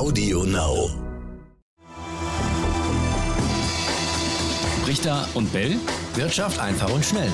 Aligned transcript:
Audio 0.00 0.44
Now. 0.44 0.88
Richter 4.86 5.28
und 5.34 5.52
Bell. 5.52 5.76
Wirtschaft 6.14 6.58
einfach 6.58 6.90
und 6.90 7.04
schnell. 7.04 7.28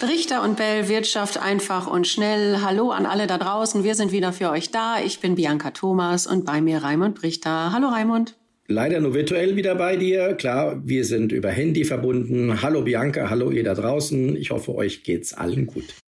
Richter 0.00 0.42
und 0.42 0.56
Bell, 0.56 0.88
Wirtschaft 0.88 1.36
einfach 1.36 1.86
und 1.86 2.06
schnell. 2.06 2.62
Hallo 2.62 2.92
an 2.92 3.04
alle 3.04 3.26
da 3.26 3.36
draußen. 3.36 3.84
Wir 3.84 3.94
sind 3.94 4.10
wieder 4.10 4.32
für 4.32 4.48
euch 4.48 4.70
da. 4.70 5.02
Ich 5.04 5.20
bin 5.20 5.34
Bianca 5.34 5.72
Thomas 5.72 6.26
und 6.26 6.46
bei 6.46 6.62
mir 6.62 6.78
Raimund 6.78 7.14
Brichter. 7.14 7.74
Hallo 7.74 7.88
Raimund. 7.88 8.38
Leider 8.68 9.00
nur 9.00 9.12
virtuell 9.12 9.54
wieder 9.54 9.74
bei 9.74 9.96
dir. 9.96 10.32
Klar, 10.32 10.80
wir 10.82 11.04
sind 11.04 11.32
über 11.32 11.50
Handy 11.50 11.84
verbunden. 11.84 12.62
Hallo 12.62 12.80
Bianca, 12.80 13.28
hallo 13.28 13.50
ihr 13.50 13.64
da 13.64 13.74
draußen. 13.74 14.34
Ich 14.36 14.50
hoffe, 14.50 14.74
euch 14.74 15.02
geht's 15.02 15.34
allen 15.34 15.66
gut. 15.66 15.99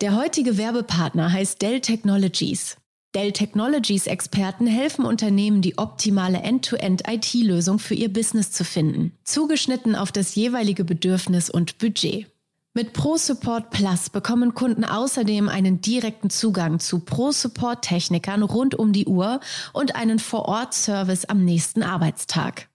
Der 0.00 0.16
heutige 0.16 0.56
Werbepartner 0.56 1.30
heißt 1.30 1.60
Dell 1.60 1.82
Technologies. 1.82 2.78
Dell 3.14 3.32
Technologies 3.32 4.06
Experten 4.06 4.66
helfen 4.66 5.04
Unternehmen, 5.04 5.60
die 5.60 5.76
optimale 5.76 6.38
End-to-End-IT-Lösung 6.38 7.78
für 7.78 7.92
ihr 7.92 8.10
Business 8.10 8.50
zu 8.50 8.64
finden, 8.64 9.12
zugeschnitten 9.24 9.94
auf 9.94 10.10
das 10.10 10.34
jeweilige 10.36 10.84
Bedürfnis 10.84 11.50
und 11.50 11.76
Budget. 11.76 12.26
Mit 12.72 12.94
Pro 12.94 13.18
Support 13.18 13.68
Plus 13.68 14.08
bekommen 14.08 14.54
Kunden 14.54 14.84
außerdem 14.84 15.50
einen 15.50 15.82
direkten 15.82 16.30
Zugang 16.30 16.80
zu 16.80 17.00
Pro 17.00 17.30
Support 17.30 17.82
Technikern 17.82 18.42
rund 18.42 18.74
um 18.74 18.94
die 18.94 19.06
Uhr 19.06 19.40
und 19.74 19.96
einen 19.96 20.18
Vor-Ort-Service 20.18 21.26
am 21.26 21.44
nächsten 21.44 21.82
Arbeitstag. 21.82 22.70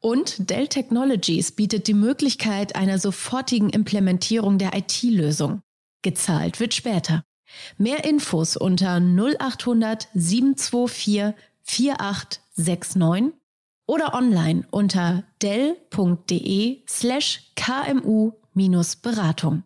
Und 0.00 0.50
Dell 0.50 0.66
Technologies 0.66 1.52
bietet 1.52 1.86
die 1.86 1.94
Möglichkeit 1.94 2.74
einer 2.74 2.98
sofortigen 2.98 3.70
Implementierung 3.70 4.58
der 4.58 4.74
IT-Lösung. 4.74 5.62
Gezahlt 6.06 6.60
wird 6.60 6.72
später. 6.72 7.24
Mehr 7.78 8.04
Infos 8.04 8.56
unter 8.56 9.00
0800 9.00 10.06
724 10.14 11.34
4869 11.64 13.32
oder 13.88 14.14
online 14.14 14.64
unter 14.70 15.24
dell.de 15.42 16.84
slash 16.88 17.50
kmu-beratung. 17.56 19.64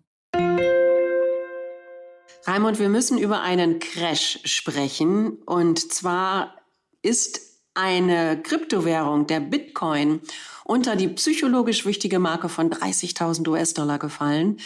Raimund, 2.47 2.79
wir 2.79 2.89
müssen 2.89 3.19
über 3.19 3.43
einen 3.43 3.79
Crash 3.79 4.39
sprechen. 4.45 5.43
Und 5.45 5.93
zwar 5.93 6.57
ist 7.03 7.43
eine 7.75 8.41
Kryptowährung, 8.43 9.27
der 9.27 9.41
Bitcoin, 9.41 10.23
unter 10.65 10.97
die 10.97 11.09
psychologisch 11.09 11.85
wichtige 11.85 12.19
Marke 12.19 12.49
von 12.49 12.71
30.000 12.71 13.47
US-Dollar 13.47 13.99
gefallen. 13.99 14.57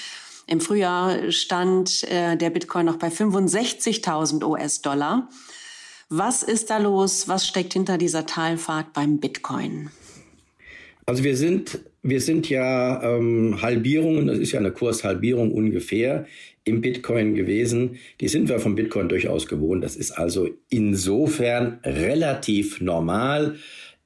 Im 0.46 0.60
Frühjahr 0.60 1.30
stand 1.30 2.04
äh, 2.04 2.36
der 2.36 2.50
Bitcoin 2.50 2.86
noch 2.86 2.96
bei 2.96 3.08
65.000 3.08 4.44
US-Dollar. 4.44 5.28
Was 6.08 6.42
ist 6.42 6.70
da 6.70 6.78
los? 6.78 7.28
Was 7.28 7.46
steckt 7.46 7.72
hinter 7.72 7.98
dieser 7.98 8.26
Talfahrt 8.26 8.92
beim 8.92 9.18
Bitcoin? 9.18 9.90
Also 11.06 11.24
wir 11.24 11.36
sind, 11.36 11.80
wir 12.02 12.20
sind 12.20 12.48
ja 12.48 13.02
ähm, 13.02 13.60
Halbierungen, 13.60 14.26
das 14.26 14.38
ist 14.38 14.52
ja 14.52 14.60
eine 14.60 14.72
Kurshalbierung 14.72 15.52
ungefähr 15.52 16.26
im 16.64 16.80
Bitcoin 16.80 17.34
gewesen. 17.34 17.98
Die 18.20 18.28
sind 18.28 18.48
wir 18.48 18.58
vom 18.58 18.74
Bitcoin 18.74 19.08
durchaus 19.08 19.46
gewohnt. 19.46 19.84
Das 19.84 19.96
ist 19.96 20.12
also 20.12 20.48
insofern 20.70 21.78
relativ 21.84 22.80
normal. 22.80 23.56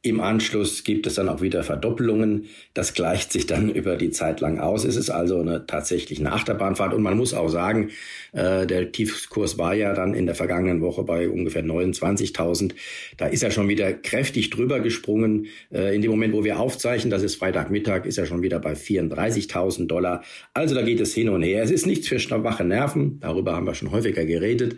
Im 0.08 0.20
Anschluss 0.20 0.84
gibt 0.84 1.06
es 1.06 1.14
dann 1.14 1.28
auch 1.28 1.42
wieder 1.42 1.62
Verdoppelungen. 1.62 2.46
Das 2.72 2.94
gleicht 2.94 3.30
sich 3.30 3.46
dann 3.46 3.68
über 3.68 3.96
die 3.96 4.10
Zeit 4.10 4.40
lang 4.40 4.58
aus. 4.58 4.84
Es 4.84 4.96
ist 4.96 5.10
also 5.10 5.40
eine 5.40 5.66
tatsächlich 5.66 6.18
eine 6.18 6.32
Achterbahnfahrt. 6.32 6.94
Und 6.94 7.02
man 7.02 7.16
muss 7.16 7.34
auch 7.34 7.48
sagen, 7.48 7.90
äh, 8.32 8.66
der 8.66 8.90
Tiefkurs 8.90 9.58
war 9.58 9.74
ja 9.74 9.92
dann 9.92 10.14
in 10.14 10.24
der 10.24 10.34
vergangenen 10.34 10.80
Woche 10.80 11.02
bei 11.02 11.28
ungefähr 11.28 11.62
29.000. 11.62 12.72
Da 13.18 13.26
ist 13.26 13.42
er 13.42 13.50
schon 13.50 13.68
wieder 13.68 13.92
kräftig 13.92 14.48
drüber 14.48 14.80
gesprungen. 14.80 15.46
Äh, 15.70 15.94
in 15.94 16.00
dem 16.00 16.10
Moment, 16.10 16.32
wo 16.32 16.42
wir 16.42 16.58
aufzeichnen, 16.58 17.10
das 17.10 17.22
ist 17.22 17.36
Freitagmittag, 17.36 18.06
ist 18.06 18.16
er 18.16 18.24
schon 18.24 18.40
wieder 18.40 18.60
bei 18.60 18.72
34.000 18.72 19.86
Dollar. 19.88 20.22
Also 20.54 20.74
da 20.74 20.82
geht 20.82 21.00
es 21.00 21.12
hin 21.12 21.28
und 21.28 21.42
her. 21.42 21.62
Es 21.62 21.70
ist 21.70 21.86
nichts 21.86 22.08
für 22.08 22.18
schwache 22.18 22.64
Nerven. 22.64 23.20
Darüber 23.20 23.54
haben 23.54 23.66
wir 23.66 23.74
schon 23.74 23.90
häufiger 23.90 24.24
geredet. 24.24 24.76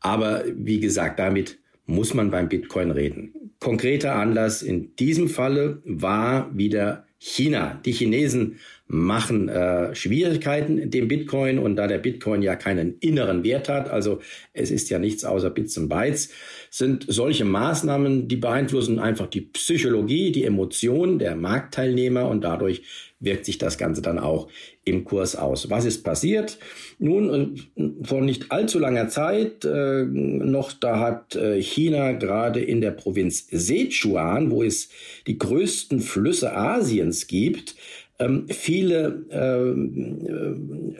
Aber 0.00 0.44
wie 0.54 0.80
gesagt, 0.80 1.18
damit 1.18 1.58
muss 1.86 2.14
man 2.14 2.30
beim 2.30 2.48
Bitcoin 2.48 2.90
reden. 2.90 3.32
Konkreter 3.60 4.16
Anlass 4.16 4.62
in 4.62 4.94
diesem 4.96 5.28
Falle 5.28 5.80
war 5.84 6.56
wieder 6.56 7.06
China. 7.18 7.80
Die 7.84 7.92
Chinesen 7.92 8.58
machen 8.88 9.48
äh, 9.48 9.94
Schwierigkeiten 9.94 10.90
dem 10.90 11.08
Bitcoin 11.08 11.58
und 11.58 11.76
da 11.76 11.88
der 11.88 11.98
Bitcoin 11.98 12.42
ja 12.42 12.54
keinen 12.54 12.98
inneren 13.00 13.42
Wert 13.42 13.68
hat, 13.68 13.90
also 13.90 14.20
es 14.52 14.70
ist 14.70 14.90
ja 14.90 14.98
nichts 14.98 15.24
außer 15.24 15.50
Bits 15.50 15.76
und 15.76 15.88
Bytes, 15.88 16.30
sind 16.70 17.04
solche 17.08 17.44
Maßnahmen, 17.44 18.28
die 18.28 18.36
beeinflussen 18.36 18.98
einfach 19.00 19.26
die 19.26 19.40
Psychologie, 19.40 20.30
die 20.30 20.44
Emotionen 20.44 21.18
der 21.18 21.34
Marktteilnehmer 21.34 22.28
und 22.28 22.44
dadurch 22.44 22.82
wirkt 23.18 23.46
sich 23.46 23.58
das 23.58 23.78
Ganze 23.78 24.02
dann 24.02 24.18
auch 24.18 24.48
im 24.84 25.04
Kurs 25.04 25.36
aus. 25.36 25.70
Was 25.70 25.84
ist 25.84 26.04
passiert? 26.04 26.58
Nun, 26.98 27.56
äh, 27.76 28.04
vor 28.04 28.20
nicht 28.20 28.52
allzu 28.52 28.78
langer 28.78 29.08
Zeit 29.08 29.64
äh, 29.64 30.04
noch, 30.04 30.72
da 30.72 31.00
hat 31.00 31.34
äh, 31.34 31.60
China 31.60 32.12
gerade 32.12 32.60
in 32.60 32.80
der 32.80 32.90
Provinz 32.92 33.48
Sichuan, 33.50 34.50
wo 34.50 34.62
es 34.62 34.90
die 35.26 35.38
größten 35.38 36.00
Flüsse 36.00 36.54
Asiens 36.54 37.26
gibt, 37.26 37.74
ähm, 38.18 38.46
viele 38.48 39.26
ähm, 39.30 40.96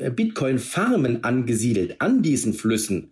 äh, 0.00 0.10
Bitcoin-Farmen 0.10 1.24
angesiedelt 1.24 1.96
an 2.00 2.22
diesen 2.22 2.54
Flüssen, 2.54 3.10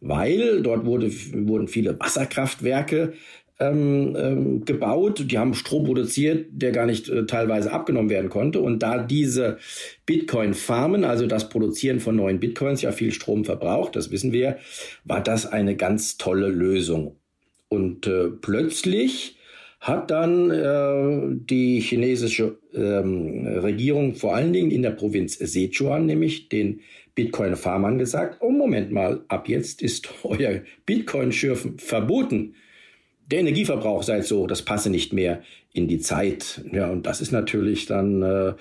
weil 0.00 0.62
dort 0.62 0.84
wurde, 0.84 1.10
wurden 1.32 1.68
viele 1.68 1.98
Wasserkraftwerke 1.98 3.12
ähm, 3.58 4.14
ähm, 4.18 4.64
gebaut, 4.64 5.24
die 5.30 5.38
haben 5.38 5.54
Strom 5.54 5.84
produziert, 5.84 6.48
der 6.50 6.72
gar 6.72 6.84
nicht 6.84 7.08
äh, 7.08 7.24
teilweise 7.24 7.72
abgenommen 7.72 8.10
werden 8.10 8.28
konnte. 8.28 8.60
Und 8.60 8.82
da 8.82 8.98
diese 8.98 9.58
Bitcoin-Farmen, 10.04 11.04
also 11.04 11.26
das 11.26 11.48
Produzieren 11.48 12.00
von 12.00 12.16
neuen 12.16 12.38
Bitcoins, 12.38 12.82
ja 12.82 12.92
viel 12.92 13.12
Strom 13.12 13.44
verbraucht, 13.44 13.96
das 13.96 14.10
wissen 14.10 14.32
wir, 14.32 14.58
war 15.04 15.22
das 15.22 15.46
eine 15.46 15.74
ganz 15.76 16.18
tolle 16.18 16.48
Lösung. 16.48 17.16
Und 17.68 18.06
äh, 18.06 18.28
plötzlich 18.28 19.38
hat 19.80 20.10
dann 20.10 20.50
äh, 20.50 21.36
die 21.48 21.80
chinesische 21.80 22.58
ähm, 22.74 23.46
Regierung 23.46 24.14
vor 24.14 24.34
allen 24.34 24.52
Dingen 24.52 24.70
in 24.70 24.82
der 24.82 24.90
Provinz 24.90 25.38
Sichuan, 25.38 26.06
nämlich 26.06 26.48
den 26.48 26.80
Bitcoin-Farmern 27.14 27.98
gesagt, 27.98 28.38
oh 28.40 28.50
Moment 28.50 28.90
mal, 28.90 29.24
ab 29.28 29.48
jetzt 29.48 29.82
ist 29.82 30.08
euer 30.22 30.62
Bitcoin-Schürfen 30.84 31.78
verboten. 31.78 32.54
Der 33.30 33.40
Energieverbrauch 33.40 34.02
sei 34.02 34.22
so, 34.22 34.46
das 34.46 34.62
passe 34.62 34.90
nicht 34.90 35.12
mehr 35.12 35.42
in 35.72 35.88
die 35.88 35.98
Zeit. 35.98 36.62
Ja, 36.72 36.90
und 36.90 37.06
das 37.06 37.20
ist 37.20 37.32
natürlich 37.32 37.86
dann 37.86 38.22
äh, 38.22 38.54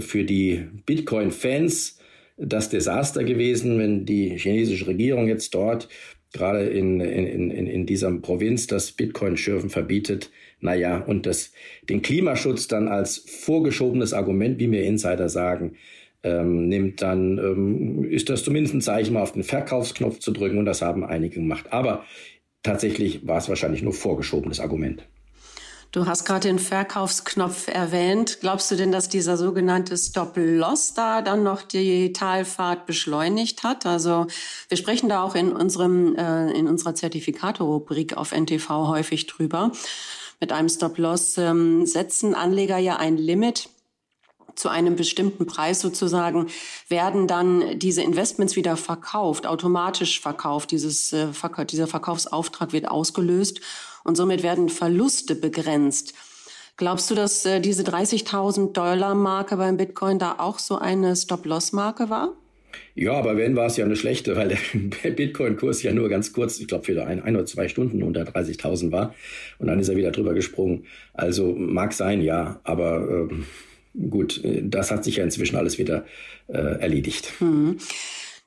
für 0.00 0.24
die 0.24 0.66
Bitcoin-Fans 0.86 1.98
das 2.36 2.68
Desaster 2.68 3.24
gewesen, 3.24 3.78
wenn 3.78 4.04
die 4.04 4.36
chinesische 4.38 4.86
Regierung 4.86 5.28
jetzt 5.28 5.54
dort 5.54 5.88
gerade 6.34 6.64
in, 6.64 7.00
in, 7.00 7.50
in, 7.50 7.66
in 7.66 7.86
dieser 7.86 8.12
Provinz 8.12 8.66
das 8.66 8.92
Bitcoin-Schürfen 8.92 9.70
verbietet. 9.70 10.30
Naja, 10.60 10.98
und 10.98 11.26
das, 11.26 11.52
den 11.88 12.02
Klimaschutz 12.02 12.68
dann 12.68 12.88
als 12.88 13.18
vorgeschobenes 13.18 14.12
Argument, 14.12 14.58
wie 14.58 14.66
mir 14.66 14.82
Insider 14.82 15.28
sagen, 15.28 15.76
ähm, 16.24 16.68
nimmt, 16.68 17.02
dann 17.02 17.38
ähm, 17.38 18.04
ist 18.04 18.30
das 18.30 18.42
zumindest 18.42 18.74
ein 18.74 18.80
Zeichen, 18.80 19.14
mal 19.14 19.22
auf 19.22 19.32
den 19.32 19.44
Verkaufsknopf 19.44 20.18
zu 20.18 20.32
drücken 20.32 20.58
und 20.58 20.66
das 20.66 20.82
haben 20.82 21.04
einige 21.04 21.36
gemacht. 21.36 21.66
Aber 21.70 22.04
tatsächlich 22.62 23.26
war 23.26 23.38
es 23.38 23.48
wahrscheinlich 23.48 23.82
nur 23.82 23.92
vorgeschobenes 23.92 24.58
Argument. 24.58 25.06
Du 25.94 26.06
hast 26.06 26.24
gerade 26.24 26.48
den 26.48 26.58
Verkaufsknopf 26.58 27.68
erwähnt. 27.68 28.38
Glaubst 28.40 28.68
du 28.68 28.74
denn, 28.74 28.90
dass 28.90 29.08
dieser 29.08 29.36
sogenannte 29.36 29.96
Stop-Loss 29.96 30.94
da 30.94 31.22
dann 31.22 31.44
noch 31.44 31.62
die 31.62 32.12
Talfahrt 32.12 32.84
beschleunigt 32.84 33.62
hat? 33.62 33.86
Also 33.86 34.26
wir 34.68 34.76
sprechen 34.76 35.08
da 35.08 35.22
auch 35.22 35.36
in 35.36 35.52
unserem 35.52 36.16
äh, 36.16 36.50
in 36.50 36.66
unserer 36.66 36.96
Zertifikatorrubrik 36.96 38.16
auf 38.16 38.32
NTV 38.32 38.88
häufig 38.88 39.28
drüber. 39.28 39.70
Mit 40.40 40.50
einem 40.50 40.68
Stop-Loss 40.68 41.38
ähm, 41.38 41.86
setzen 41.86 42.34
Anleger 42.34 42.78
ja 42.78 42.96
ein 42.96 43.16
Limit 43.16 43.68
zu 44.56 44.70
einem 44.70 44.96
bestimmten 44.96 45.46
Preis 45.46 45.80
sozusagen 45.80 46.48
werden 46.88 47.28
dann 47.28 47.78
diese 47.78 48.02
Investments 48.02 48.56
wieder 48.56 48.76
verkauft, 48.76 49.46
automatisch 49.46 50.20
verkauft. 50.20 50.72
Dieses, 50.72 51.12
äh, 51.12 51.28
dieser 51.70 51.86
Verkaufsauftrag 51.86 52.72
wird 52.72 52.88
ausgelöst 52.88 53.60
und 54.04 54.16
somit 54.16 54.42
werden 54.42 54.68
Verluste 54.68 55.34
begrenzt. 55.34 56.14
Glaubst 56.76 57.10
du, 57.10 57.14
dass 57.14 57.44
äh, 57.46 57.60
diese 57.60 57.82
30.000 57.84 58.72
Dollar 58.72 59.14
Marke 59.14 59.56
beim 59.56 59.76
Bitcoin 59.76 60.18
da 60.18 60.36
auch 60.38 60.58
so 60.58 60.76
eine 60.76 61.14
Stop-Loss-Marke 61.16 62.10
war? 62.10 62.34
Ja, 62.96 63.12
aber 63.12 63.36
wenn 63.36 63.54
war 63.56 63.66
es 63.66 63.76
ja 63.76 63.84
eine 63.84 63.96
schlechte, 63.96 64.36
weil 64.36 64.48
der 64.48 65.10
Bitcoin-Kurs 65.10 65.82
ja 65.82 65.92
nur 65.92 66.08
ganz 66.08 66.32
kurz, 66.32 66.58
ich 66.60 66.68
glaube, 66.68 66.84
für 66.84 67.06
ein, 67.06 67.22
ein 67.22 67.36
oder 67.36 67.46
zwei 67.46 67.68
Stunden 67.68 68.02
unter 68.02 68.22
30.000 68.22 68.92
war 68.92 69.14
und 69.58 69.68
dann 69.68 69.78
ist 69.78 69.88
er 69.88 69.96
wieder 69.96 70.10
drüber 70.10 70.34
gesprungen. 70.34 70.84
Also 71.12 71.54
mag 71.54 71.92
sein, 71.92 72.20
ja, 72.20 72.60
aber 72.64 73.28
ähm, 73.30 73.46
gut, 74.10 74.42
äh, 74.44 74.62
das 74.64 74.90
hat 74.90 75.04
sich 75.04 75.16
ja 75.16 75.24
inzwischen 75.24 75.56
alles 75.56 75.78
wieder 75.78 76.04
äh, 76.48 76.58
erledigt. 76.58 77.32
Hm. 77.38 77.78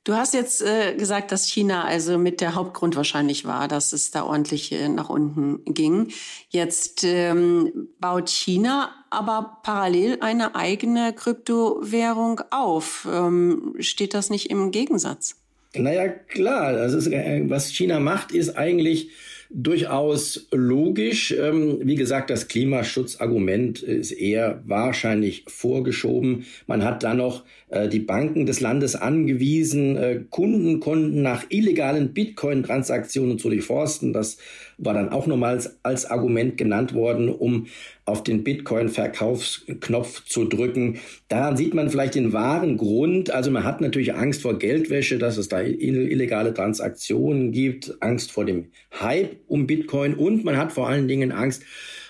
Du 0.07 0.15
hast 0.15 0.33
jetzt 0.33 0.61
äh, 0.61 0.95
gesagt, 0.95 1.33
dass 1.33 1.49
China 1.49 1.83
also 1.83 2.17
mit 2.17 2.39
der 2.39 2.55
Hauptgrund 2.55 2.95
wahrscheinlich 2.95 3.43
war, 3.43 3.67
dass 3.67 3.91
es 3.91 4.09
da 4.09 4.23
ordentlich 4.23 4.71
äh, 4.71 4.87
nach 4.87 5.09
unten 5.09 5.65
ging. 5.65 6.13
Jetzt 6.47 7.03
ähm, 7.03 7.89
baut 7.99 8.29
China 8.29 8.91
aber 9.09 9.59
parallel 9.63 10.19
eine 10.21 10.55
eigene 10.55 11.11
Kryptowährung 11.11 12.39
auf. 12.51 13.05
Ähm, 13.11 13.75
steht 13.79 14.13
das 14.13 14.29
nicht 14.29 14.49
im 14.49 14.71
Gegensatz? 14.71 15.35
Naja, 15.75 16.07
klar. 16.07 16.67
Also 16.67 17.11
was 17.49 17.67
China 17.67 17.99
macht, 17.99 18.31
ist 18.31 18.57
eigentlich 18.57 19.09
durchaus 19.49 20.47
logisch. 20.51 21.31
Ähm, 21.31 21.79
wie 21.81 21.95
gesagt, 21.95 22.29
das 22.29 22.47
Klimaschutzargument 22.47 23.81
ist 23.81 24.11
eher 24.11 24.61
wahrscheinlich 24.65 25.43
vorgeschoben. 25.47 26.45
Man 26.67 26.83
hat 26.83 27.03
dann 27.03 27.17
noch 27.17 27.43
äh, 27.69 27.87
die 27.87 27.99
Banken 27.99 28.45
des 28.45 28.59
Landes 28.59 28.95
angewiesen, 28.95 29.95
äh, 29.97 30.21
Kunden 30.29 30.79
konnten 30.79 31.21
nach 31.21 31.45
illegalen 31.49 32.13
Bitcoin-Transaktionen 32.13 33.39
zu 33.39 33.49
durchforsten. 33.49 34.13
Das 34.13 34.37
war 34.77 34.93
dann 34.93 35.09
auch 35.09 35.25
nochmals 35.25 35.83
als 35.83 36.05
Argument 36.05 36.57
genannt 36.57 36.93
worden, 36.93 37.29
um 37.29 37.67
auf 38.05 38.23
den 38.23 38.43
Bitcoin-Verkaufsknopf 38.43 40.25
zu 40.25 40.45
drücken. 40.45 40.99
Daran 41.29 41.57
sieht 41.57 41.73
man 41.73 41.89
vielleicht 41.89 42.15
den 42.15 42.31
wahren 42.31 42.77
Grund. 42.77 43.31
Also 43.31 43.49
man 43.49 43.63
hat 43.63 43.81
natürlich 43.81 44.13
Angst 44.13 44.43
vor 44.43 44.59
Geldwäsche, 44.59 45.17
dass 45.17 45.37
es 45.37 45.49
da 45.49 45.61
illegale 45.61 46.53
Transaktionen 46.53 47.51
gibt, 47.51 47.97
Angst 48.01 48.31
vor 48.31 48.45
dem 48.45 48.67
Hype 48.99 49.37
um 49.47 49.67
Bitcoin 49.67 50.13
und 50.13 50.45
man 50.45 50.57
hat 50.57 50.71
vor 50.71 50.87
allen 50.87 51.07
Dingen 51.07 51.31
Angst, 51.31 51.63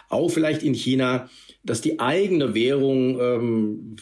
auch 0.10 0.30
vielleicht 0.30 0.64
in 0.64 0.74
China, 0.74 1.30
dass 1.64 1.82
die 1.82 2.00
eigene 2.00 2.56
Währung 2.56 3.20
ähm, 3.20 3.96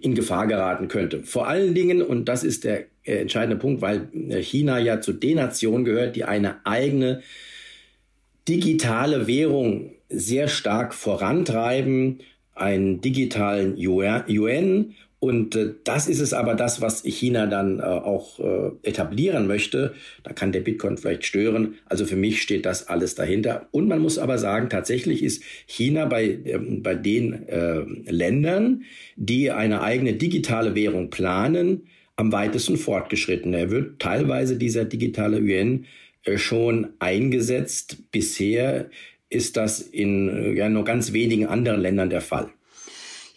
in 0.00 0.14
Gefahr 0.14 0.48
geraten 0.48 0.88
könnte. 0.88 1.22
Vor 1.22 1.46
allen 1.46 1.74
Dingen, 1.74 2.02
und 2.02 2.28
das 2.28 2.42
ist 2.42 2.64
der 2.64 2.86
äh, 3.04 3.18
entscheidende 3.18 3.56
Punkt, 3.56 3.80
weil 3.80 4.08
China 4.42 4.78
ja 4.78 5.00
zu 5.00 5.12
den 5.12 5.36
Nationen 5.36 5.84
gehört, 5.84 6.16
die 6.16 6.24
eine 6.24 6.66
eigene 6.66 7.22
digitale 8.48 9.26
Währung 9.26 9.92
sehr 10.08 10.48
stark 10.48 10.94
vorantreiben, 10.94 12.20
einen 12.54 13.00
digitalen 13.00 13.76
Yuan. 13.76 14.94
Und 15.18 15.54
äh, 15.54 15.74
das 15.84 16.08
ist 16.08 16.18
es 16.18 16.32
aber 16.32 16.54
das, 16.54 16.80
was 16.80 17.04
China 17.04 17.46
dann 17.46 17.78
äh, 17.78 17.82
auch 17.82 18.40
äh, 18.40 18.72
etablieren 18.82 19.46
möchte. 19.46 19.94
Da 20.24 20.32
kann 20.32 20.50
der 20.50 20.60
Bitcoin 20.60 20.96
vielleicht 20.98 21.24
stören. 21.24 21.76
Also 21.86 22.04
für 22.06 22.16
mich 22.16 22.42
steht 22.42 22.66
das 22.66 22.88
alles 22.88 23.14
dahinter. 23.14 23.68
Und 23.70 23.86
man 23.86 24.00
muss 24.00 24.18
aber 24.18 24.38
sagen, 24.38 24.68
tatsächlich 24.68 25.22
ist 25.22 25.44
China 25.66 26.06
bei, 26.06 26.40
ähm, 26.44 26.82
bei 26.82 26.96
den 26.96 27.46
Ländern, 28.06 28.82
die 29.16 29.50
eine 29.52 29.82
eigene 29.82 30.14
digitale 30.14 30.74
Währung 30.74 31.10
planen, 31.10 31.82
am 32.16 32.32
weitesten 32.32 32.76
fortgeschritten. 32.76 33.54
Er 33.54 33.70
wird 33.70 34.00
teilweise 34.00 34.56
dieser 34.56 34.84
digitale 34.84 35.38
Yuan 35.38 35.86
schon 36.36 36.94
eingesetzt. 36.98 38.10
Bisher 38.10 38.90
ist 39.28 39.56
das 39.56 39.80
in 39.80 40.28
äh, 40.28 40.52
ja, 40.52 40.68
nur 40.68 40.84
ganz 40.84 41.12
wenigen 41.12 41.46
anderen 41.46 41.80
Ländern 41.80 42.10
der 42.10 42.20
Fall. 42.20 42.50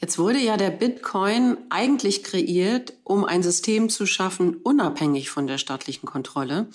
Jetzt 0.02 0.20
wurde 0.20 0.40
ja 0.40 0.58
der 0.58 0.72
Bitcoin 0.72 1.58
eigentlich 1.70 2.24
kreiert, 2.24 2.94
um 3.04 3.24
ein 3.24 3.42
System 3.42 3.90
zu 3.90 4.06
schaffen, 4.06 4.58
unabhängig 4.58 5.30
von 5.30 5.48
der 5.48 5.58
staatlichen 5.58 6.06
Kontrolle. 6.06 6.68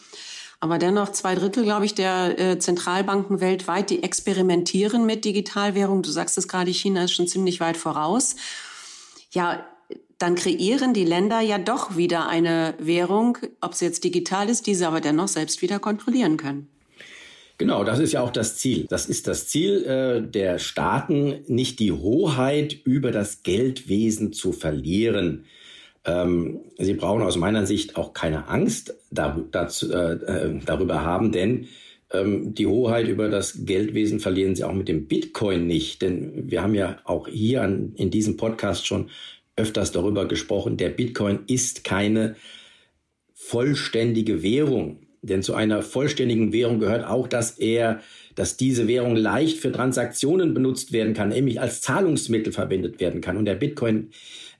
Aber 0.58 0.78
dennoch 0.78 1.12
zwei 1.12 1.34
Drittel, 1.34 1.64
glaube 1.64 1.86
ich, 1.86 1.94
der 1.94 2.38
äh, 2.38 2.58
Zentralbanken 2.58 3.40
weltweit, 3.40 3.88
die 3.90 4.02
experimentieren 4.02 5.06
mit 5.06 5.24
Digitalwährung. 5.24 6.02
Du 6.02 6.10
sagst 6.10 6.36
es 6.36 6.48
gerade, 6.48 6.70
China 6.70 7.04
ist 7.04 7.12
schon 7.12 7.28
ziemlich 7.28 7.60
weit 7.60 7.76
voraus. 7.76 8.36
Ja, 9.32 9.64
dann 10.20 10.34
kreieren 10.34 10.92
die 10.92 11.04
Länder 11.04 11.40
ja 11.40 11.58
doch 11.58 11.96
wieder 11.96 12.28
eine 12.28 12.74
Währung, 12.78 13.38
ob 13.60 13.74
sie 13.74 13.86
jetzt 13.86 14.04
digital 14.04 14.50
ist, 14.50 14.66
diese 14.66 14.86
aber 14.86 15.00
dennoch 15.00 15.28
selbst 15.28 15.62
wieder 15.62 15.78
kontrollieren 15.78 16.36
können. 16.36 16.68
Genau, 17.56 17.84
das 17.84 17.98
ist 17.98 18.12
ja 18.12 18.22
auch 18.22 18.30
das 18.30 18.56
Ziel. 18.56 18.86
Das 18.88 19.06
ist 19.06 19.26
das 19.26 19.48
Ziel 19.48 19.84
äh, 19.84 20.22
der 20.22 20.58
Staaten, 20.58 21.40
nicht 21.46 21.78
die 21.78 21.92
Hoheit 21.92 22.76
über 22.84 23.12
das 23.12 23.42
Geldwesen 23.42 24.32
zu 24.32 24.52
verlieren. 24.52 25.46
Ähm, 26.04 26.60
sie 26.78 26.94
brauchen 26.94 27.22
aus 27.22 27.36
meiner 27.36 27.66
Sicht 27.66 27.96
auch 27.96 28.12
keine 28.12 28.48
Angst 28.48 28.94
dar 29.10 29.42
dazu, 29.50 29.90
äh, 29.92 30.12
äh, 30.12 30.60
darüber 30.64 31.02
haben, 31.02 31.32
denn 31.32 31.66
ähm, 32.12 32.54
die 32.54 32.66
Hoheit 32.66 33.08
über 33.08 33.28
das 33.28 33.64
Geldwesen 33.64 34.20
verlieren 34.20 34.54
sie 34.54 34.64
auch 34.64 34.72
mit 34.72 34.88
dem 34.88 35.06
Bitcoin 35.06 35.66
nicht. 35.66 36.02
Denn 36.02 36.50
wir 36.50 36.62
haben 36.62 36.74
ja 36.74 36.98
auch 37.04 37.28
hier 37.28 37.62
an, 37.62 37.92
in 37.96 38.10
diesem 38.10 38.36
Podcast 38.36 38.86
schon 38.86 39.10
öfters 39.60 39.92
darüber 39.92 40.26
gesprochen, 40.26 40.76
der 40.76 40.88
Bitcoin 40.88 41.40
ist 41.46 41.84
keine 41.84 42.36
vollständige 43.34 44.42
Währung. 44.42 45.06
Denn 45.22 45.42
zu 45.42 45.54
einer 45.54 45.82
vollständigen 45.82 46.52
Währung 46.52 46.80
gehört 46.80 47.06
auch, 47.06 47.28
dass 47.28 47.58
er, 47.58 48.00
dass 48.34 48.56
diese 48.56 48.88
Währung 48.88 49.16
leicht 49.16 49.58
für 49.58 49.70
Transaktionen 49.70 50.54
benutzt 50.54 50.92
werden 50.92 51.12
kann, 51.12 51.28
nämlich 51.28 51.60
als 51.60 51.82
Zahlungsmittel 51.82 52.52
verwendet 52.52 53.00
werden 53.00 53.20
kann. 53.20 53.36
Und 53.36 53.44
der 53.44 53.54
Bitcoin 53.54 54.10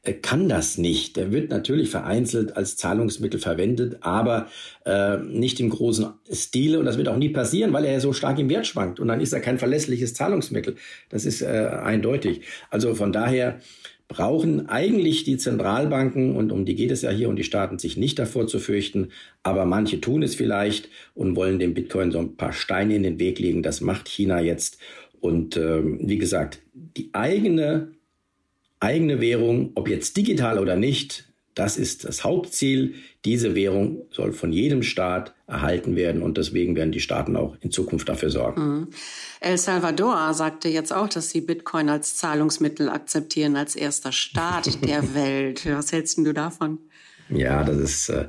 äh, 0.03 0.13
kann 0.13 0.49
das 0.49 0.77
nicht. 0.77 1.17
Der 1.17 1.33
wird 1.33 1.51
natürlich 1.51 1.89
vereinzelt 1.89 2.57
als 2.57 2.77
Zahlungsmittel 2.77 3.41
verwendet, 3.41 3.99
aber 4.01 4.49
äh, 4.85 5.17
nicht 5.19 5.61
im 5.61 5.71
großen 5.71 6.09
Stile. 6.31 6.79
Und 6.79 6.85
das 6.85 6.99
wird 6.99 7.09
auch 7.09 7.17
nie 7.17 7.31
passieren, 7.31 7.73
weil 7.73 7.87
er 7.87 8.01
so 8.01 8.13
stark 8.13 8.39
im 8.39 8.51
Wert 8.51 8.67
schwankt. 8.67 9.01
Und 9.01 9.09
dann 9.09 9.21
ist 9.21 9.33
er 9.33 9.41
kein 9.41 9.59
verlässliches 9.59 10.13
Zahlungsmittel. 10.13 10.77
Das 11.09 11.25
ist 11.25 11.41
äh, 11.41 11.71
eindeutig. 11.83 12.43
Also 12.69 12.95
von 12.95 13.13
daher 13.13 13.61
brauchen 14.11 14.69
eigentlich 14.69 15.23
die 15.23 15.37
Zentralbanken, 15.37 16.35
und 16.37 16.51
um 16.51 16.65
die 16.65 16.75
geht 16.75 16.91
es 16.91 17.03
ja 17.03 17.11
hier, 17.11 17.29
und 17.29 17.37
die 17.37 17.45
Staaten 17.45 17.79
sich 17.79 17.97
nicht 17.97 18.19
davor 18.19 18.49
zu 18.49 18.59
fürchten, 18.59 19.11
aber 19.45 19.65
manche 19.65 20.01
tun 20.01 20.25
es 20.25 20.35
vielleicht 20.35 20.89
und 21.15 21.37
wollen 21.37 21.61
dem 21.61 21.75
Bitcoin 21.75 22.11
so 22.11 22.19
ein 22.19 22.37
paar 22.37 22.53
Steine 22.53 22.97
in 22.97 23.05
den 23.05 23.21
Weg 23.21 23.39
legen. 23.39 23.63
Das 23.63 23.81
macht 23.81 24.09
China 24.09 24.41
jetzt. 24.41 24.79
Und 25.21 25.57
ähm, 25.57 26.01
wie 26.03 26.19
gesagt, 26.19 26.61
die 26.75 27.11
eigene, 27.13 27.93
eigene 28.81 29.21
Währung, 29.21 29.71
ob 29.77 29.89
jetzt 29.89 30.17
digital 30.17 30.59
oder 30.59 30.75
nicht, 30.75 31.30
das 31.61 31.77
ist 31.77 32.07
das 32.07 32.25
Hauptziel. 32.25 32.95
Diese 33.27 33.55
Währung 33.55 34.07
soll 34.11 34.33
von 34.33 34.51
jedem 34.51 34.83
Staat 34.83 35.35
erhalten 35.47 35.95
werden 35.95 36.23
und 36.23 36.39
deswegen 36.39 36.75
werden 36.75 36.91
die 36.91 37.01
Staaten 37.01 37.37
auch 37.37 37.55
in 37.61 37.71
Zukunft 37.71 38.09
dafür 38.09 38.31
sorgen. 38.31 38.63
Mhm. 38.63 38.89
El 39.41 39.59
Salvador 39.59 40.33
sagte 40.33 40.71
jetzt 40.71 40.91
auch, 40.91 41.07
dass 41.07 41.29
sie 41.29 41.43
Bitcoin 41.43 41.91
als 41.91 42.17
Zahlungsmittel 42.17 42.89
akzeptieren, 42.89 43.57
als 43.57 43.77
erster 43.77 44.11
Staat 44.11 44.83
der 44.89 45.15
Welt. 45.15 45.67
Was 45.67 45.93
hältst 45.93 46.17
du 46.17 46.33
davon? 46.33 46.79
Ja, 47.29 47.63
das 47.63 47.77
ist, 47.77 48.09
äh, 48.09 48.29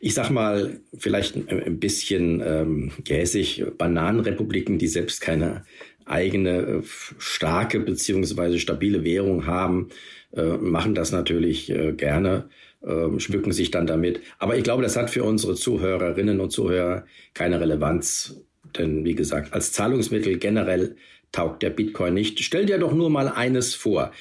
ich 0.00 0.14
sag 0.14 0.30
mal, 0.30 0.80
vielleicht 0.98 1.36
ein 1.36 1.78
bisschen 1.78 2.42
ähm, 2.44 2.90
gehässig. 3.04 3.64
Bananenrepubliken, 3.78 4.78
die 4.78 4.88
selbst 4.88 5.20
keine 5.20 5.64
eigene 6.06 6.58
äh, 6.58 6.82
starke 7.18 7.78
beziehungsweise 7.78 8.58
stabile 8.58 9.04
Währung 9.04 9.46
haben, 9.46 9.90
äh, 10.36 10.56
machen 10.56 10.96
das 10.96 11.12
natürlich 11.12 11.70
äh, 11.70 11.92
gerne, 11.92 12.48
äh, 12.86 13.18
schmücken 13.18 13.52
sich 13.52 13.70
dann 13.70 13.86
damit. 13.86 14.20
Aber 14.38 14.56
ich 14.56 14.64
glaube, 14.64 14.82
das 14.82 14.96
hat 14.96 15.10
für 15.10 15.24
unsere 15.24 15.54
Zuhörerinnen 15.54 16.40
und 16.40 16.50
Zuhörer 16.50 17.04
keine 17.32 17.60
Relevanz. 17.60 18.40
Denn 18.78 19.04
wie 19.04 19.14
gesagt, 19.14 19.52
als 19.52 19.72
Zahlungsmittel 19.72 20.38
generell 20.38 20.96
taugt 21.32 21.62
der 21.62 21.70
Bitcoin 21.70 22.14
nicht. 22.14 22.40
Stell 22.40 22.66
dir 22.66 22.78
doch 22.78 22.92
nur 22.92 23.10
mal 23.10 23.28
eines 23.28 23.74
vor. 23.74 24.12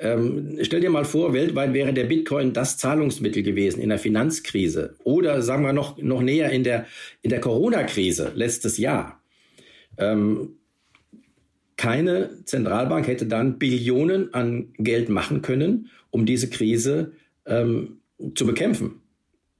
Ähm, 0.00 0.58
stell 0.62 0.80
dir 0.80 0.90
mal 0.90 1.04
vor, 1.04 1.32
weltweit 1.32 1.72
wäre 1.74 1.92
der 1.92 2.04
Bitcoin 2.04 2.52
das 2.52 2.76
Zahlungsmittel 2.76 3.42
gewesen 3.42 3.80
in 3.80 3.88
der 3.88 3.98
Finanzkrise 3.98 4.94
oder 5.02 5.42
sagen 5.42 5.64
wir 5.64 5.72
noch, 5.72 5.98
noch 5.98 6.22
näher 6.22 6.50
in 6.50 6.62
der, 6.62 6.86
in 7.22 7.30
der 7.30 7.40
Corona-Krise 7.40 8.32
letztes 8.36 8.78
Jahr. 8.78 9.20
Ähm, 9.96 10.58
keine 11.76 12.44
Zentralbank 12.44 13.08
hätte 13.08 13.26
dann 13.26 13.58
Billionen 13.58 14.34
an 14.34 14.72
Geld 14.78 15.08
machen 15.08 15.42
können, 15.42 15.90
um 16.10 16.26
diese 16.26 16.48
Krise 16.48 17.12
ähm, 17.46 17.98
zu 18.34 18.46
bekämpfen. 18.46 19.02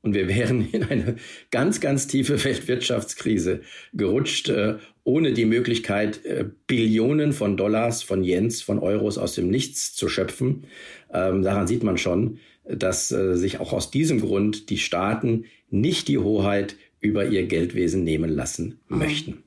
Und 0.00 0.14
wir 0.14 0.28
wären 0.28 0.68
in 0.72 0.84
eine 0.84 1.16
ganz, 1.50 1.80
ganz 1.80 2.06
tiefe 2.06 2.42
Weltwirtschaftskrise 2.44 3.62
gerutscht, 3.92 4.48
äh, 4.48 4.76
ohne 5.04 5.32
die 5.32 5.44
Möglichkeit, 5.44 6.24
äh, 6.24 6.44
Billionen 6.66 7.32
von 7.32 7.56
Dollars, 7.56 8.02
von 8.02 8.22
Yens, 8.22 8.62
von 8.62 8.78
Euros 8.78 9.18
aus 9.18 9.34
dem 9.34 9.48
Nichts 9.48 9.94
zu 9.94 10.08
schöpfen. 10.08 10.64
Ähm, 11.12 11.42
daran 11.42 11.66
sieht 11.66 11.82
man 11.82 11.98
schon, 11.98 12.38
dass 12.64 13.10
äh, 13.10 13.34
sich 13.36 13.60
auch 13.60 13.72
aus 13.72 13.90
diesem 13.90 14.20
Grund 14.20 14.70
die 14.70 14.78
Staaten 14.78 15.46
nicht 15.70 16.08
die 16.08 16.18
Hoheit 16.18 16.76
über 17.00 17.26
ihr 17.26 17.46
Geldwesen 17.46 18.04
nehmen 18.04 18.30
lassen 18.30 18.80
mhm. 18.88 18.98
möchten. 18.98 19.42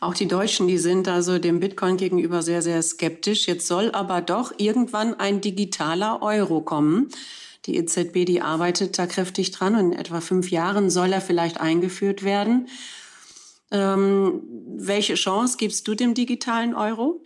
Auch 0.00 0.14
die 0.14 0.28
Deutschen, 0.28 0.68
die 0.68 0.78
sind 0.78 1.08
also 1.08 1.38
dem 1.38 1.60
Bitcoin 1.60 1.96
gegenüber 1.96 2.42
sehr, 2.42 2.62
sehr 2.62 2.80
skeptisch. 2.82 3.48
Jetzt 3.48 3.66
soll 3.66 3.90
aber 3.90 4.20
doch 4.20 4.52
irgendwann 4.58 5.14
ein 5.14 5.40
digitaler 5.40 6.22
Euro 6.22 6.60
kommen. 6.60 7.08
Die 7.66 7.76
EZB, 7.76 8.24
die 8.24 8.40
arbeitet 8.40 8.98
da 8.98 9.06
kräftig 9.06 9.50
dran 9.50 9.74
und 9.74 9.92
in 9.92 9.98
etwa 9.98 10.20
fünf 10.20 10.50
Jahren 10.50 10.88
soll 10.88 11.12
er 11.12 11.20
vielleicht 11.20 11.60
eingeführt 11.60 12.22
werden. 12.22 12.68
Ähm, 13.70 14.42
welche 14.76 15.14
Chance 15.14 15.56
gibst 15.58 15.86
du 15.88 15.94
dem 15.94 16.14
digitalen 16.14 16.74
Euro? 16.74 17.20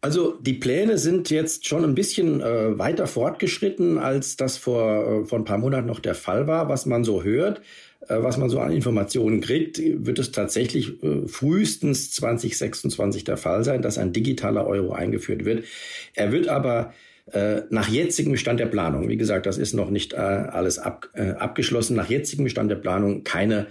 Also 0.00 0.32
die 0.40 0.54
Pläne 0.54 0.98
sind 0.98 1.30
jetzt 1.30 1.68
schon 1.68 1.84
ein 1.84 1.94
bisschen 1.94 2.40
äh, 2.40 2.76
weiter 2.76 3.06
fortgeschritten, 3.06 3.98
als 3.98 4.36
das 4.36 4.56
vor, 4.56 5.22
äh, 5.22 5.24
vor 5.26 5.38
ein 5.38 5.44
paar 5.44 5.58
Monaten 5.58 5.86
noch 5.86 6.00
der 6.00 6.16
Fall 6.16 6.48
war. 6.48 6.68
Was 6.68 6.86
man 6.86 7.04
so 7.04 7.22
hört, 7.22 7.60
was 8.08 8.36
man 8.36 8.48
so 8.50 8.58
an 8.58 8.72
Informationen 8.72 9.40
kriegt, 9.40 9.80
wird 9.80 10.18
es 10.18 10.32
tatsächlich 10.32 11.02
äh, 11.02 11.26
frühestens 11.26 12.10
2026 12.12 13.24
der 13.24 13.36
Fall 13.36 13.64
sein, 13.64 13.82
dass 13.82 13.98
ein 13.98 14.12
digitaler 14.12 14.66
Euro 14.66 14.92
eingeführt 14.92 15.44
wird. 15.44 15.64
Er 16.14 16.32
wird 16.32 16.48
aber 16.48 16.92
äh, 17.32 17.62
nach 17.70 17.88
jetzigem 17.88 18.36
Stand 18.36 18.60
der 18.60 18.66
Planung, 18.66 19.08
wie 19.08 19.16
gesagt, 19.16 19.46
das 19.46 19.58
ist 19.58 19.74
noch 19.74 19.90
nicht 19.90 20.12
äh, 20.12 20.16
alles 20.16 20.78
ab, 20.78 21.08
äh, 21.14 21.30
abgeschlossen, 21.30 21.94
nach 21.94 22.10
jetzigem 22.10 22.48
Stand 22.48 22.70
der 22.70 22.76
Planung 22.76 23.22
keine 23.22 23.68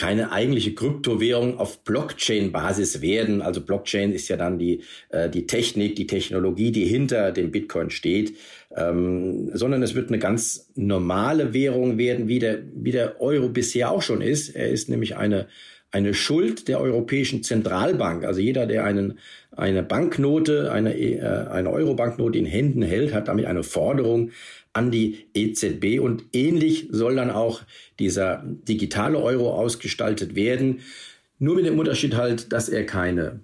keine 0.00 0.32
eigentliche 0.32 0.72
Kryptowährung 0.72 1.58
auf 1.58 1.84
Blockchain-Basis 1.84 3.02
werden. 3.02 3.42
Also 3.42 3.60
Blockchain 3.60 4.12
ist 4.12 4.28
ja 4.28 4.38
dann 4.38 4.58
die, 4.58 4.80
äh, 5.10 5.28
die 5.28 5.46
Technik, 5.46 5.94
die 5.94 6.06
Technologie, 6.06 6.72
die 6.72 6.86
hinter 6.86 7.32
dem 7.32 7.50
Bitcoin 7.50 7.90
steht, 7.90 8.34
ähm, 8.74 9.50
sondern 9.52 9.82
es 9.82 9.94
wird 9.94 10.08
eine 10.08 10.18
ganz 10.18 10.70
normale 10.74 11.52
Währung 11.52 11.98
werden, 11.98 12.28
wie 12.28 12.38
der, 12.38 12.60
wie 12.74 12.92
der 12.92 13.20
Euro 13.20 13.50
bisher 13.50 13.90
auch 13.90 14.00
schon 14.00 14.22
ist. 14.22 14.56
Er 14.56 14.70
ist 14.70 14.88
nämlich 14.88 15.18
eine, 15.18 15.48
eine 15.90 16.14
Schuld 16.14 16.68
der 16.68 16.80
Europäischen 16.80 17.42
Zentralbank. 17.42 18.24
Also 18.24 18.40
jeder, 18.40 18.66
der 18.66 18.84
einen, 18.84 19.18
eine 19.56 19.82
Banknote, 19.82 20.70
eine, 20.72 20.96
äh, 20.96 21.20
eine 21.20 21.70
Euro-Banknote 21.70 22.38
in 22.38 22.46
Händen 22.46 22.82
hält, 22.82 23.12
hat 23.12 23.28
damit 23.28 23.46
eine 23.46 23.62
Forderung 23.62 24.30
an 24.72 24.90
die 24.90 25.26
EZB 25.34 26.00
und 26.00 26.24
ähnlich 26.32 26.88
soll 26.92 27.16
dann 27.16 27.30
auch 27.30 27.62
dieser 27.98 28.44
digitale 28.46 29.18
Euro 29.18 29.52
ausgestaltet 29.52 30.36
werden. 30.36 30.80
Nur 31.40 31.56
mit 31.56 31.66
dem 31.66 31.78
Unterschied 31.78 32.14
halt, 32.14 32.52
dass 32.52 32.68
er 32.68 32.86
keine, 32.86 33.40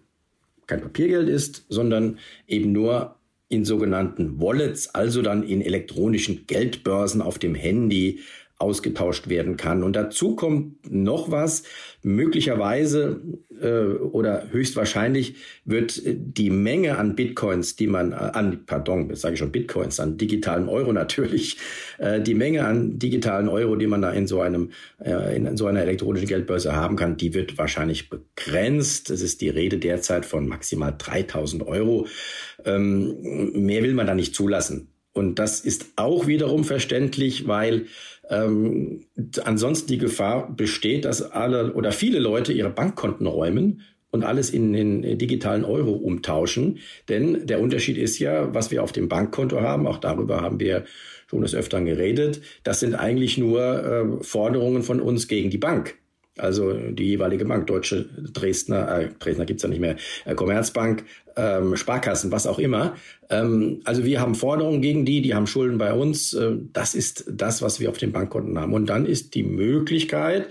kein 0.66 0.80
Papiergeld 0.80 1.28
ist, 1.28 1.64
sondern 1.68 2.18
eben 2.46 2.70
nur 2.70 3.16
in 3.48 3.64
sogenannten 3.64 4.40
Wallets, 4.40 4.94
also 4.94 5.22
dann 5.22 5.42
in 5.42 5.62
elektronischen 5.62 6.46
Geldbörsen 6.46 7.22
auf 7.22 7.38
dem 7.38 7.54
Handy 7.54 8.20
ausgetauscht 8.58 9.28
werden 9.28 9.56
kann. 9.58 9.82
Und 9.82 9.96
dazu 9.96 10.34
kommt 10.34 10.90
noch 10.90 11.30
was. 11.30 11.64
Möglicherweise 12.02 13.20
äh, 13.60 13.68
oder 13.68 14.50
höchstwahrscheinlich 14.50 15.36
wird 15.64 16.00
die 16.04 16.48
Menge 16.50 16.96
an 16.96 17.16
Bitcoins, 17.16 17.76
die 17.76 17.86
man 17.86 18.12
äh, 18.12 18.16
an, 18.16 18.64
pardon, 18.64 19.14
sage 19.14 19.34
ich 19.34 19.40
schon 19.40 19.52
Bitcoins, 19.52 20.00
an 20.00 20.16
digitalen 20.16 20.68
Euro 20.68 20.92
natürlich, 20.94 21.58
äh, 21.98 22.20
die 22.20 22.34
Menge 22.34 22.64
an 22.64 22.98
digitalen 22.98 23.48
Euro, 23.48 23.76
die 23.76 23.86
man 23.86 24.00
da 24.00 24.10
in 24.10 24.26
so 24.26 24.40
einem 24.40 24.70
äh, 25.04 25.36
in 25.36 25.56
so 25.56 25.66
einer 25.66 25.82
elektronischen 25.82 26.28
Geldbörse 26.28 26.74
haben 26.74 26.96
kann, 26.96 27.18
die 27.18 27.34
wird 27.34 27.58
wahrscheinlich 27.58 28.08
begrenzt. 28.08 29.10
Es 29.10 29.20
ist 29.20 29.42
die 29.42 29.50
Rede 29.50 29.76
derzeit 29.78 30.24
von 30.24 30.48
maximal 30.48 30.94
3000 30.96 31.66
Euro. 31.66 32.06
Ähm, 32.64 33.52
mehr 33.52 33.82
will 33.82 33.92
man 33.92 34.06
da 34.06 34.14
nicht 34.14 34.34
zulassen. 34.34 34.88
Und 35.16 35.38
das 35.38 35.60
ist 35.60 35.94
auch 35.96 36.26
wiederum 36.26 36.62
verständlich, 36.62 37.48
weil 37.48 37.86
ähm, 38.28 39.06
ansonsten 39.44 39.88
die 39.88 39.96
Gefahr 39.96 40.54
besteht, 40.54 41.06
dass 41.06 41.22
alle 41.22 41.72
oder 41.72 41.90
viele 41.90 42.18
Leute 42.18 42.52
ihre 42.52 42.68
Bankkonten 42.68 43.26
räumen 43.26 43.80
und 44.10 44.24
alles 44.24 44.50
in 44.50 44.74
den 44.74 45.16
digitalen 45.16 45.64
Euro 45.64 45.92
umtauschen. 45.92 46.80
Denn 47.08 47.46
der 47.46 47.60
Unterschied 47.60 47.96
ist 47.96 48.18
ja, 48.18 48.52
was 48.52 48.70
wir 48.70 48.82
auf 48.82 48.92
dem 48.92 49.08
Bankkonto 49.08 49.62
haben, 49.62 49.86
auch 49.86 49.98
darüber 49.98 50.42
haben 50.42 50.60
wir 50.60 50.84
schon 51.28 51.40
des 51.40 51.54
Öfteren 51.54 51.86
geredet, 51.86 52.42
das 52.62 52.80
sind 52.80 52.94
eigentlich 52.94 53.38
nur 53.38 54.20
äh, 54.20 54.22
Forderungen 54.22 54.82
von 54.82 55.00
uns 55.00 55.28
gegen 55.28 55.48
die 55.48 55.58
Bank. 55.58 55.96
Also 56.38 56.72
die 56.72 57.04
jeweilige 57.04 57.44
Bank, 57.44 57.66
Deutsche 57.66 58.06
Dresdner, 58.32 58.98
äh, 58.98 59.08
Dresdner 59.18 59.46
gibt's 59.46 59.62
ja 59.62 59.68
nicht 59.68 59.80
mehr, 59.80 59.96
äh, 60.24 60.34
Commerzbank, 60.34 61.04
ähm, 61.36 61.76
Sparkassen, 61.76 62.30
was 62.32 62.46
auch 62.46 62.58
immer. 62.58 62.94
Ähm, 63.30 63.80
also 63.84 64.04
wir 64.04 64.20
haben 64.20 64.34
Forderungen 64.34 64.82
gegen 64.82 65.04
die, 65.04 65.22
die 65.22 65.34
haben 65.34 65.46
Schulden 65.46 65.78
bei 65.78 65.92
uns. 65.92 66.34
Äh, 66.34 66.56
das 66.72 66.94
ist 66.94 67.24
das, 67.30 67.62
was 67.62 67.80
wir 67.80 67.88
auf 67.90 67.98
den 67.98 68.12
Bankkonten 68.12 68.58
haben. 68.58 68.74
Und 68.74 68.86
dann 68.86 69.06
ist 69.06 69.34
die 69.34 69.42
Möglichkeit, 69.42 70.48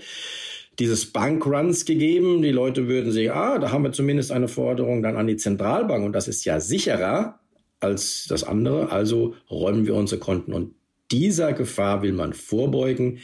dieses 0.78 1.06
Bankruns 1.06 1.84
gegeben. 1.84 2.42
Die 2.42 2.50
Leute 2.50 2.88
würden 2.88 3.12
sehen, 3.12 3.32
ah, 3.32 3.58
da 3.58 3.72
haben 3.72 3.84
wir 3.84 3.92
zumindest 3.92 4.32
eine 4.32 4.48
Forderung 4.48 5.02
dann 5.02 5.16
an 5.16 5.26
die 5.26 5.36
Zentralbank 5.36 6.04
und 6.04 6.12
das 6.12 6.28
ist 6.28 6.44
ja 6.44 6.60
sicherer 6.60 7.38
als 7.80 8.26
das 8.28 8.44
andere. 8.44 8.90
Also 8.90 9.34
räumen 9.50 9.86
wir 9.86 9.94
unsere 9.94 10.20
Konten 10.20 10.52
und 10.52 10.74
dieser 11.10 11.52
Gefahr 11.52 12.02
will 12.02 12.12
man 12.12 12.32
vorbeugen, 12.32 13.18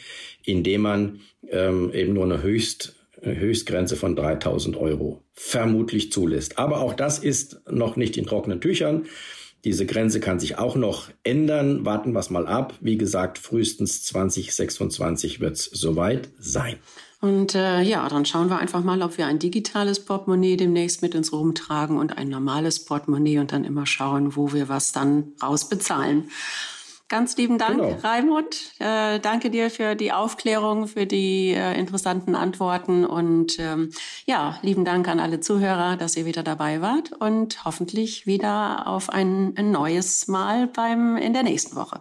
indem 0.45 0.83
man 0.83 1.21
ähm, 1.49 1.93
eben 1.93 2.13
nur 2.13 2.25
eine 2.25 2.43
Höchst, 2.43 2.95
Höchstgrenze 3.23 3.97
von 3.97 4.17
3000 4.17 4.77
Euro 4.77 5.23
vermutlich 5.33 6.13
zulässt. 6.13 6.59
Aber 6.59 6.81
auch 6.81 6.95
das 6.95 7.19
ist 7.19 7.61
noch 7.71 7.97
nicht 7.97 8.17
in 8.17 8.27
trockenen 8.27 8.61
Tüchern. 8.61 9.07
Diese 9.65 9.87
Grenze 9.87 10.19
kann 10.19 10.41
sich 10.41 10.59
auch 10.59 10.75
noch 10.75 11.09
ändern. 11.23 11.87
Warten 11.87 12.13
wir 12.13 12.19
es 12.19 12.31
mal 12.31 12.49
ab. 12.49 12.75
Wie 12.81 12.97
gesagt, 12.97 13.39
frühestens 13.39 14.03
2026 14.03 15.41
wird 15.41 15.57
es 15.57 15.65
soweit 15.67 16.31
sein. 16.39 16.77
Und 17.21 17.55
äh, 17.55 17.83
ja, 17.83 18.09
dann 18.09 18.27
schauen 18.27 18.51
wir 18.51 18.59
einfach 18.59 18.83
mal, 18.83 19.01
ob 19.03 19.17
wir 19.17 19.27
ein 19.27 19.39
digitales 19.39 20.01
Portemonnaie 20.05 20.57
demnächst 20.57 21.03
mit 21.03 21.15
uns 21.15 21.33
rumtragen 21.33 21.97
und 21.97 22.19
ein 22.19 22.29
normales 22.29 22.85
Portemonnaie 22.85 23.39
und 23.39 23.53
dann 23.53 23.63
immer 23.63 23.87
schauen, 23.87 24.35
wo 24.35 24.53
wir 24.53 24.69
was 24.69 24.91
dann 24.91 25.33
rausbezahlen. 25.41 26.25
Ganz 27.13 27.37
lieben 27.37 27.59
Dank, 27.59 27.77
genau. 27.77 27.99
Raimund. 28.03 28.73
Äh, 28.79 29.21
danke 29.21 29.51
dir 29.51 29.69
für 29.69 29.95
die 29.95 30.13
Aufklärung, 30.13 30.89
für 30.89 31.05
die 31.05 31.51
äh, 31.51 31.79
interessanten 31.79 32.35
Antworten 32.35 33.05
und 33.05 33.59
ähm, 33.59 33.91
ja, 34.25 34.59
lieben 34.63 34.87
Dank 34.87 35.07
an 35.09 35.21
alle 35.21 35.39
Zuhörer, 35.41 35.99
dass 35.99 36.17
ihr 36.17 36.25
wieder 36.25 36.43
dabei 36.43 36.81
wart 36.81 37.13
und 37.13 37.67
hoffentlich 37.67 38.27
wieder 38.27 38.87
auf 38.87 39.11
ein, 39.11 39.53
ein 39.57 39.71
neues 39.71 40.27
Mal 40.27 40.69
beim 40.69 41.19
in 41.19 41.35
der 41.35 41.43
nächsten 41.43 41.77
Woche. 41.77 42.01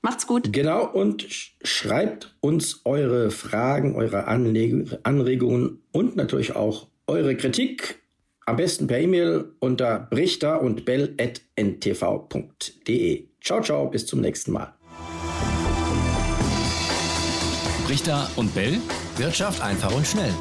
Macht's 0.00 0.26
gut. 0.26 0.50
Genau, 0.54 0.90
und 0.90 1.26
schreibt 1.62 2.34
uns 2.40 2.80
eure 2.86 3.30
Fragen, 3.30 3.94
eure 3.94 4.26
Anregungen 4.26 5.82
und 5.92 6.16
natürlich 6.16 6.56
auch 6.56 6.86
eure 7.06 7.36
Kritik. 7.36 8.00
Am 8.46 8.56
besten 8.56 8.86
per 8.86 9.00
E-Mail 9.00 9.52
unter 9.60 9.98
brichter 9.98 10.62
und 10.62 10.86
bell.ntv.de. 10.86 11.30
Ciao, 13.42 13.60
ciao, 13.60 13.86
bis 13.86 14.06
zum 14.06 14.20
nächsten 14.20 14.52
Mal. 14.52 14.72
Richter 17.88 18.30
und 18.36 18.54
Bell. 18.54 18.80
Wirtschaft 19.16 19.60
einfach 19.62 19.92
und 19.92 20.06
schnell. 20.06 20.32